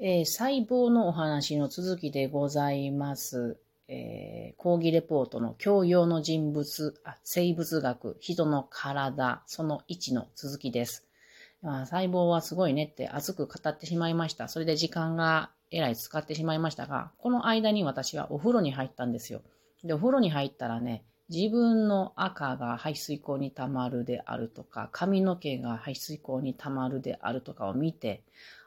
[0.00, 3.58] えー、細胞のお話の続きでございます。
[3.86, 11.06] えー、講義レポートの教養の人物あ、生物学、人の体、その1の続きです。
[11.62, 14.48] まあ、細胞はすごいねって熱く語ってしまいました。
[14.48, 19.42] それで時間がえらい使ってしまいましたが、この間に私はお風呂に入ったんですよ。
[19.84, 28.24] で、お風呂に入ったらね、自分の赤が排水口に溜まるであるとか、髪の毛が排水口に溜まるであるとかを見て、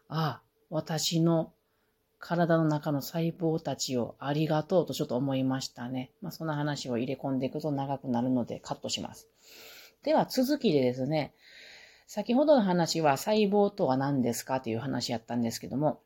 [0.08, 1.54] ああ、私の
[2.20, 6.12] 体の中の細胞たちをありがとうとちょっと思いましたね。
[6.22, 9.28] まあ、そんな話を入れ込んでいくと長くなるのでカットします。
[10.04, 11.34] では続きでですね、
[12.08, 16.02] 先ほどの話は細胞とは何ですかという話やったんですけども、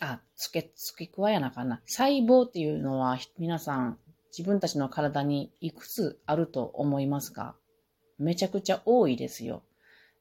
[0.00, 1.80] あ、付け、付け加えやなかな。
[1.86, 3.98] 細胞っていうのは皆さん
[4.36, 7.56] 自分たちの体にいくつあると思いますか？
[8.18, 9.62] めちゃくちゃ多いですよ。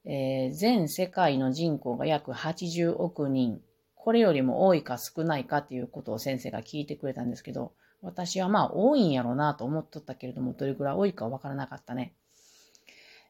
[0.09, 3.61] えー、全世界の人口が約80億人。
[3.93, 12.13] これよりも多いか少ないかっていうことを先生が聞いてくれたんですけど、私はまあ多いんやろうなと思っとったけれども、どれくらい多いかわからなかったね。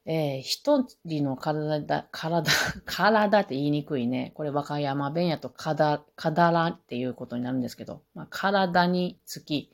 [0.06, 2.52] えー、一人の体だ、体、
[2.86, 4.32] 体って言いにくいね。
[4.36, 9.72] これ和歌山弁やとかだ、かだらっていうことになるんですけど、まあ、体につき、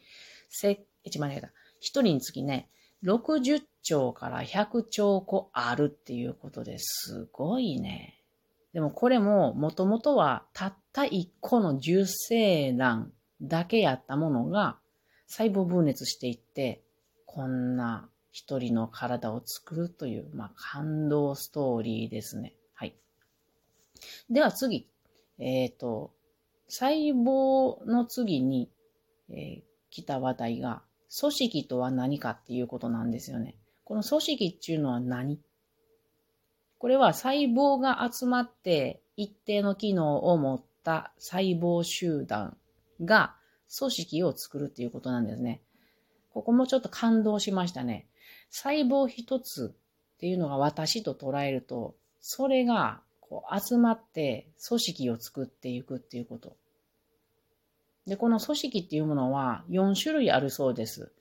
[0.49, 1.51] せ、一番間違えた。
[1.79, 2.69] 一人につきね、
[3.03, 8.19] 60兆から100兆個あるっていうことですごいね。
[8.73, 14.79] でもこれももともとはたった一個の受精卵だけやったものが
[15.27, 16.81] 細胞分裂していって、
[17.25, 22.53] こんな一人の体を作るという、まあ、感動ストーリーですね。
[22.73, 22.95] はい。
[24.29, 24.87] では次。
[25.39, 26.13] えっ、ー、と、
[26.67, 28.69] 細胞の次に、
[29.29, 30.81] えー、来た話題が、
[31.19, 33.55] 組織とは何かっていうことなんですよね。
[33.93, 35.37] この組織っていうのは何？
[36.79, 42.57] これは細胞が集まって一定の機能を持った細胞集団
[43.05, 43.35] が
[43.77, 45.61] 組織を作るっていうことなんですね。
[46.33, 48.07] ここもちょっと感動しましたね。
[48.49, 49.75] 細胞一つ
[50.15, 56.55] っていうのが私と捉えると、それがこう集まって組織を作っていくっていうこと。
[58.07, 61.11] で、この組織っていうものは4種類あるそうです。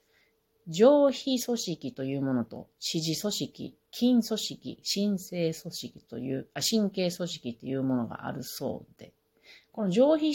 [0.69, 9.13] 上皮組織というものと、指示組織、筋組織、神経組織という、あ神経組織っていうものがあるそうで、
[9.73, 10.35] この上皮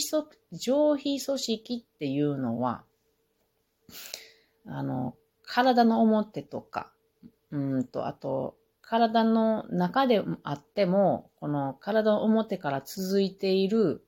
[0.52, 2.84] 上皮組織っていうのは、
[4.66, 6.92] あの、体の表とか、
[7.50, 14.04] うんと、あと、体の中であっても、この体の表から続いている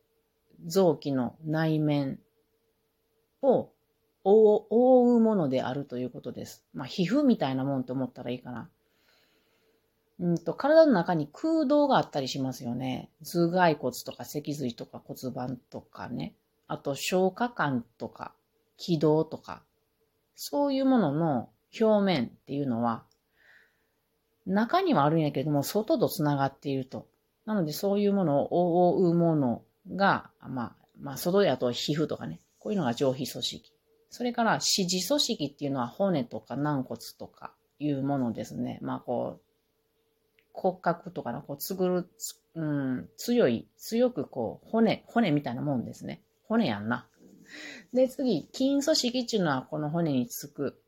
[0.66, 2.18] 臓器の内面
[3.42, 3.70] を
[4.24, 6.64] 覆うものであるということです。
[6.74, 8.68] まあ、皮膚みたいなもんと思ったらいいかな。
[10.20, 13.10] うんと、体の中に空洞があったりしますよね。
[13.24, 16.34] 頭蓋骨とか脊髄とか骨盤とかね。
[16.68, 18.34] あと、消化管とか
[18.76, 19.62] 気道とか。
[20.34, 21.48] そういうものの
[21.80, 23.04] 表面っていうのは、
[24.46, 27.06] 中にはあるんやけども、外と繋がっていると。
[27.46, 29.62] なので、そういうものを覆うもの
[29.96, 32.40] が、まあ、まあ、外やと皮膚とかね。
[32.58, 33.72] こういうのが上皮組織。
[34.10, 38.78] それから、指示組織っていうのは骨とか軟骨とかいうものですね。
[38.82, 39.42] まあ、こう、
[40.52, 42.08] 骨格とかの、こう、つぐる、
[42.54, 46.22] うん、強い、強くこう、骨、骨みたいなもんですね。
[46.42, 47.06] 骨やんな。
[47.94, 50.80] で、次、筋組織っていうのはこの骨につく、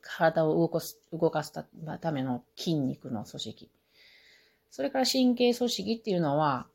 [0.00, 3.70] 体を動かす、動かすための筋肉の組織。
[4.70, 6.66] それから神経組織っていうのは、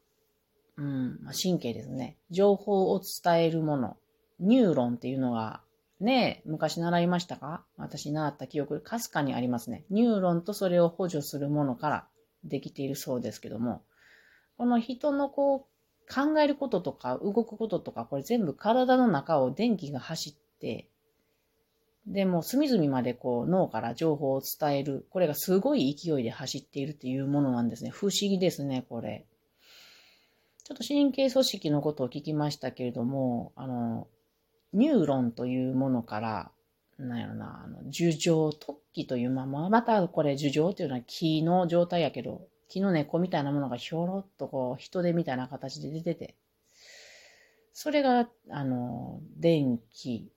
[0.77, 2.15] うん、まあ、神経ですね。
[2.29, 3.97] 情報を伝えるもの。
[4.39, 5.61] ニューロンっていうのが、
[5.99, 7.63] ね、昔習いましたか？
[7.77, 9.83] 私習った記憶、かすかにありますね。
[9.89, 12.07] ニューロンとそれを補助するものから
[12.43, 13.81] できているそうですけども、
[14.57, 20.87] この人のこう、考えることとか動くこととか、これ全部体の中を電気が走って、
[22.05, 25.05] でも隅々までこう脳から情報を伝える。
[25.09, 27.89] これがすごい勢いで走っているっていうものなんですね。
[27.89, 29.25] 不思議ですね、これ。
[30.63, 34.07] ちょっと神経組織のことを聞きましたけれども、あの、
[34.77, 36.51] ニューロンというものから、
[36.97, 46.35] なんやろな、あの、樹状突起という、まま、またこれ樹状というのは木の状態やけど、木の根っこみたいなものがひょろっとこう、人手みたいな形で出てて、
[47.73, 50.31] それが、あの、電気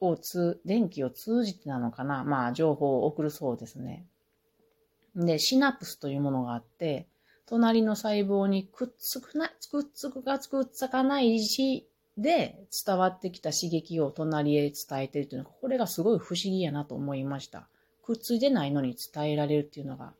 [0.00, 4.06] をつ、電気を通じてなのかなまあ、情報を送るそうですね。
[5.14, 7.08] で、シナプスというものがあって、
[7.46, 11.88] 隣の細胞にくっつくな、くっつくかくっつかないし、
[12.18, 17.68] で伝わってきた刺激を隣へ伝えてるっていうのが、これがすごい不思議やなと思いました。
[18.02, 20.12] くっついてないのに伝えられるっていうのが、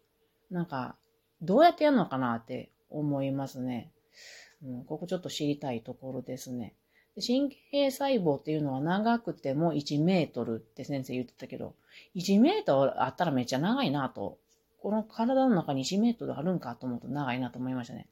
[0.50, 0.96] なんか、
[1.42, 3.90] どうやってやるのかなって思いますね。
[4.64, 6.74] うん、ここちょっと知りたいところですね。
[7.16, 11.74] 神経細胞っていうのは長くても1メートルって先生言ってたけど、
[12.14, 14.38] 1メートルあったらめっちゃ長いなと。
[14.80, 18.08] この体の中に1メートルあるんかと思うと長いなと思いましたね。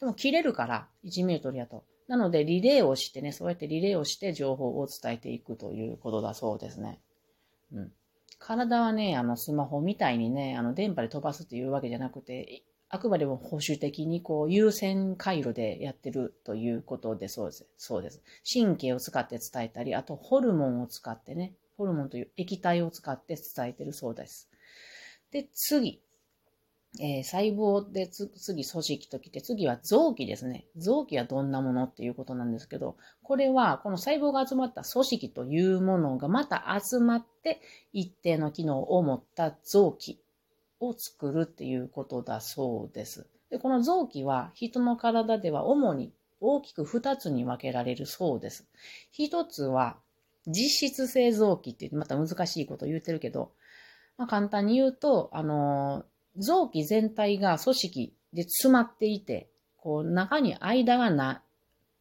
[0.00, 1.84] でも切れるから1メートルやと。
[2.10, 6.98] なのでリレーをしてね、そうやってリレーをして情報を伝えていくということだそうですね。
[7.72, 7.92] うん。
[8.40, 17.64] 体はね、あのスマホみたいにね、あの電波で飛ばすっていうわけじゃなくて、あくまでも保守的にこう優先回路でやってるということでそうです。
[17.76, 18.20] そうです。
[18.52, 24.50] 神経を使って伝えたり、あとホルモンを使ってね、ホルモンという液体を使って伝えてるそうです。
[25.30, 26.02] で、次。
[26.98, 30.66] えー、細胞で次組織ときて、次は臓器ですね。
[30.76, 37.60] 臓器はどんなものっていうことなんですけど、これはこの細胞が集まった組織というものがまた集まって
[37.92, 40.20] 一定の機能を持った臓器
[40.80, 43.26] を作るっていうことだそうです。
[43.50, 48.66] でこの臓器は人の体では主に大きく2つに分けられるそうです。
[49.16, 49.98] 1つは
[50.46, 53.52] 実質性臓器ってまた難しいこと言ってるけど、
[54.16, 56.04] まあ、簡単に言うと、あの
[56.38, 61.42] 臓器全体が組織で詰まっていて、こう中に間がな、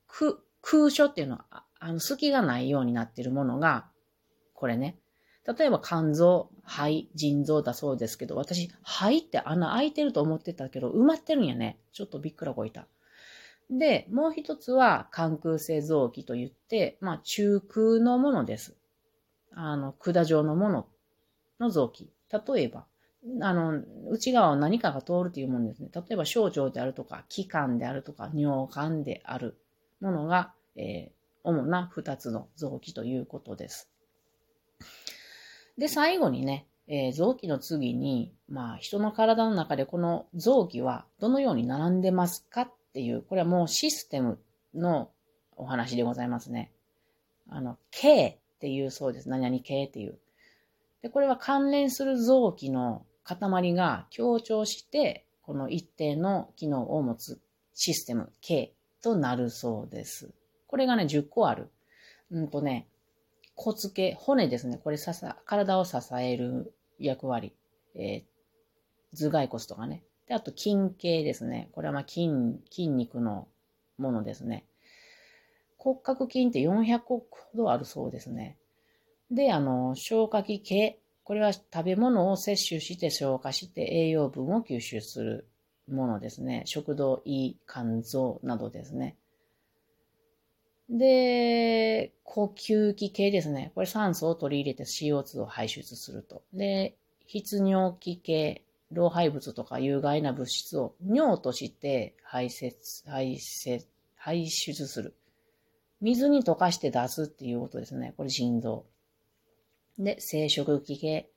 [0.07, 3.87] 空所っていうのは、あの隙がないようになっているものが、
[4.53, 4.97] これね、
[5.57, 11.79] 例えば肝臓、肺、腎臓だそうですけど、私、肺って穴開いてると思ってたけど、埋まってるんやね。
[11.91, 12.87] ちょっとびっくらこいた。
[13.71, 18.75] で、もう一つは、肝空性臓器といって、まあ、中空のものです。
[19.51, 20.87] あの、管状のもの
[21.59, 22.11] の臓器。
[22.31, 22.85] 例えば、
[23.42, 25.89] あの、内側を何かが通るというものですね。
[25.94, 29.57] 例えば、小腸であるとか、気管であるとか、尿管である
[30.00, 31.12] ものが、えー、
[31.44, 33.89] 主な二つの臓器ということです。
[35.77, 44.39] で、最後にね、えー、臓器の次に、まあ、人の体の中でこの臓器はどのように並んでますかっていう、これはもうシステム
[44.74, 45.12] の
[45.56, 46.72] お話でございますね。
[47.50, 49.30] あの、K っていうそうです。
[49.30, 50.18] 何々系っていう。
[51.01, 57.40] で、これは関連する臓器の塊が強調して、この一定の機能を持つ
[57.74, 60.31] システム K となるそうです。
[60.68, 61.72] これがね、10個ある。
[62.31, 62.88] うんとね、
[63.56, 64.78] 骨系、骨ですね。
[64.78, 67.54] これささ、体を支える役割。
[67.96, 70.04] えー、頭蓋骨とかね。
[70.28, 71.69] で、あと筋系ですね。
[71.72, 72.30] これはまあ筋、
[72.69, 73.48] 筋肉の
[73.98, 74.66] ものですね。
[75.78, 78.57] 骨格筋って400個ほどあるそうですね。
[79.31, 80.99] で、あの、消化器系。
[81.23, 85.47] これは食べ物を摂取して消化して栄養分を吸収する
[85.87, 86.63] ものですね。
[86.65, 89.15] 食道、胃、肝臓などですね。
[90.89, 93.71] で、呼吸器系ですね。
[93.75, 96.41] これ酸素を取り入れて CO2 を排出すると。
[96.51, 96.95] で、
[97.31, 102.73] 筆尿器系、老廃物とか有害な物質を尿として排泄、
[103.07, 103.85] 排泄、
[104.15, 105.13] 排出する。
[106.01, 108.15] 水に溶かして出すっていうことですね。
[108.17, 108.85] これ心臓。
[110.00, 111.30] で、生殖器系。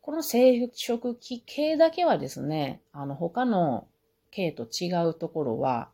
[0.00, 3.88] この生殖器系だけはですね、あの、他の
[4.30, 5.90] 系と違うところは、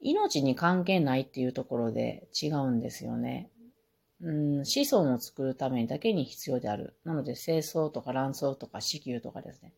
[0.00, 3.50] 命に関係ないっていうところで違うんですよね。
[4.20, 6.96] うん、子孫を作るためにだけに必要である。
[7.04, 9.72] なので、精巣とか卵巣とか子宮とかですね。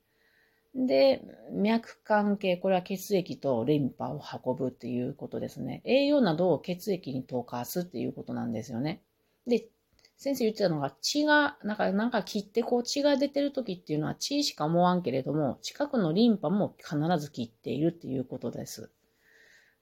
[0.74, 1.22] で、
[1.52, 5.82] 脈関係、これは血液とリンパを運ぶっていうことですね。
[5.84, 9.02] 栄養などを血液に溶かすっていうことなんですよね。
[9.46, 9.66] で、
[10.22, 18.90] 先生言ってたのが血が、なんか、なんか切ってこう血が出てる時っていうのは血しか思わんけれども、近くのリンパも必ず切っているっていうことです。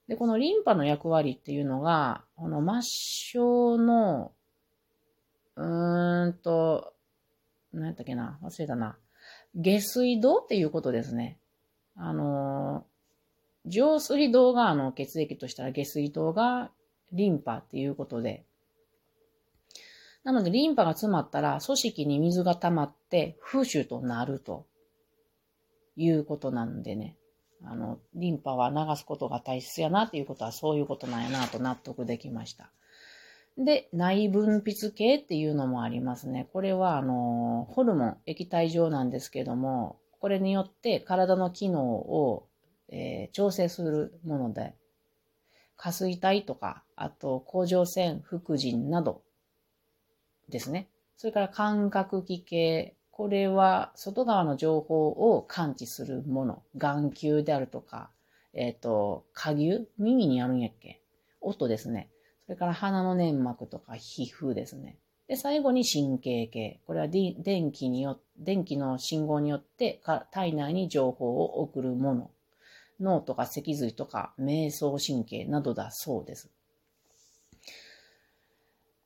[0.07, 4.31] で、このリンパの役割っていうのが、この末梢の、
[5.57, 6.93] うーんと、
[7.73, 8.97] 何やったっけな忘れたな。
[9.55, 11.37] 下水道っていうことですね。
[11.97, 12.85] あの、
[13.65, 16.71] 上水道があの血液としたら下水道が
[17.11, 18.45] リンパっていうことで。
[20.23, 24.65] なのでリンパが詰まったら組織に水が溜まって風臭となると
[25.95, 27.15] いうことなんでね。
[27.65, 32.71] あの、リンパは流すことが大切やなっていうことはそういうことなんやなと納得できました。
[33.57, 36.47] で、内分泌系っていうのもありますね。
[36.53, 42.47] これは、あの、ホルモン、液体状なんですけども、これによって体の機能を、
[42.87, 44.75] えー、調整するもので、
[45.75, 49.21] 下垂体とか、あと、甲状腺、副腎など
[50.49, 50.89] ですね。
[51.17, 56.63] それから感覚器系、これは外側の情報を感知するもの。
[56.77, 58.09] 眼球であるとか、
[58.53, 61.01] えっ、ー、と、下牛耳にあるんやっけ？
[61.41, 62.09] 音ですね。
[62.45, 64.97] それから鼻の粘膜とか皮膚ですね。
[65.27, 66.79] で、最後に神経系。
[66.87, 70.01] これは電気によ電気の信号によって
[70.31, 72.31] 体内に情報を送るもの。
[72.99, 76.49] 脳とか脊髄とか瞑想神経などだそうです。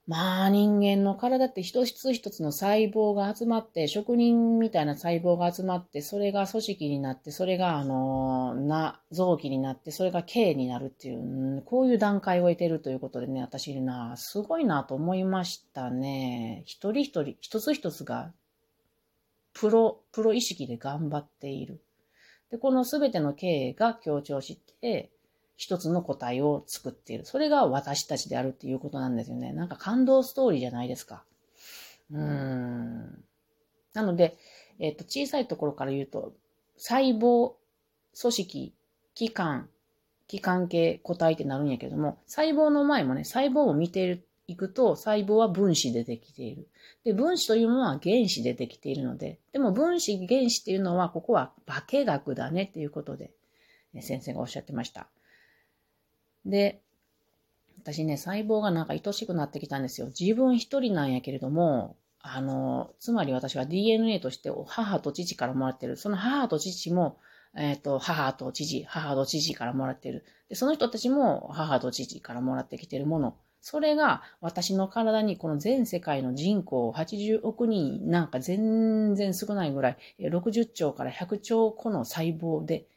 [0.06, 16.64] まあ人間の体って一つ一つの細胞が集まって、職人みたいな細胞が集まって、それが組織になって、それがあの、な、臓器になって、それが形になるっていう、こういう段階を得てるということでね、私な、すごいなと思いましたね。
[16.66, 18.34] 一人一人、一つ一つが、
[19.54, 21.82] プロ、プロ意識で頑張っている。
[22.52, 25.12] で、このすべての経営が強調して、
[25.56, 27.26] 一つの答えを作っている。
[27.26, 29.54] それが私たちであるっていうことなんですよね。
[29.54, 31.24] なんか感動ストーリーじゃないですか。
[32.12, 33.24] うーん。
[33.94, 34.38] なので、
[34.80, 36.34] えっ、ー、と、小さいところから言うと、
[36.78, 37.54] 細胞、
[38.20, 38.74] 組織、
[39.14, 39.70] 器官、
[40.28, 46.68] 器官系個体ってなるんやけども、細胞の前もね、細胞を見ていくと、細胞は分子でできている。
[47.04, 53.32] で、分子というものは原子でできているので、でも分子、原子っていうのは、ここは化学だねっていうことで、
[54.02, 55.08] 先生がおっしゃってました。
[56.46, 56.82] で、
[57.82, 60.08] 私ね、細胞がなんか愛しくなってきたんですよ。
[60.18, 65.98] 自分一人なんやけれども、あの、つまり私は DNA として母と父からもらってる。
[65.98, 67.18] その母と父も、
[67.56, 70.24] えっ、ー、と、母と父、母と父からもらってる。
[70.48, 73.36] で、その人たちも母と父からもらってきてるもの。
[73.60, 82.88] それが私の体にこの全世界の人口80億人なんか全然少ないぐらい60兆から100兆個の細胞で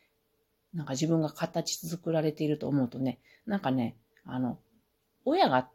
[0.76, 4.58] なんか自分が形作られていると思うとね、なんかね、あの、
[5.24, 5.68] 親が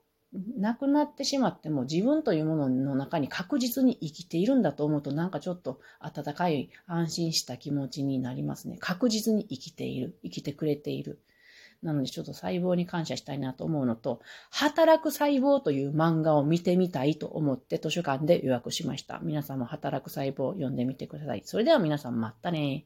[0.58, 8.78] 亡くなってしまっても自分というものの中に確実に生きているんだと思うとなんかちょっと温かい安心した気持ちになりますね。
[8.80, 10.16] 確実に生きている。
[10.24, 11.20] 生きてくれている。
[11.82, 19.20] なのでちょっと細胞に感謝したいなと思うのと、働く細胞という漫画を見てみたいと思って図書館で予約しました。
[19.24, 21.42] 皆さんも働く細胞を読んでみてください。
[21.44, 22.86] それでは皆さんまたね